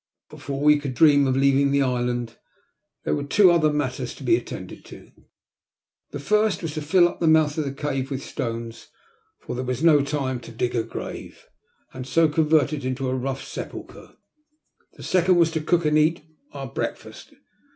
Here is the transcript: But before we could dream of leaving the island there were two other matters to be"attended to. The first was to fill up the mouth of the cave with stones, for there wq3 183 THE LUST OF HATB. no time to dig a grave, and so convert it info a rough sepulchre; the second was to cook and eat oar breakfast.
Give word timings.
But 0.31 0.37
before 0.37 0.61
we 0.63 0.79
could 0.79 0.95
dream 0.95 1.27
of 1.27 1.35
leaving 1.37 1.69
the 1.69 1.83
island 1.83 2.37
there 3.03 3.13
were 3.13 3.23
two 3.23 3.51
other 3.51 3.71
matters 3.71 4.15
to 4.15 4.23
be"attended 4.23 4.83
to. 4.85 5.11
The 6.09 6.19
first 6.19 6.63
was 6.63 6.73
to 6.73 6.81
fill 6.81 7.07
up 7.07 7.19
the 7.19 7.27
mouth 7.27 7.55
of 7.59 7.65
the 7.65 7.71
cave 7.71 8.09
with 8.09 8.23
stones, 8.23 8.87
for 9.41 9.53
there 9.53 9.63
wq3 9.63 9.67
183 9.67 9.67
THE 9.67 9.67
LUST 9.67 9.83
OF 9.83 9.85
HATB. 9.85 9.85
no 10.23 10.27
time 10.33 10.39
to 10.39 10.51
dig 10.51 10.75
a 10.75 10.81
grave, 10.83 11.45
and 11.93 12.07
so 12.07 12.27
convert 12.27 12.73
it 12.73 12.83
info 12.83 13.09
a 13.09 13.15
rough 13.15 13.43
sepulchre; 13.47 14.15
the 14.93 15.03
second 15.03 15.35
was 15.35 15.51
to 15.51 15.61
cook 15.61 15.85
and 15.85 15.99
eat 15.99 16.23
oar 16.51 16.65
breakfast. 16.65 17.33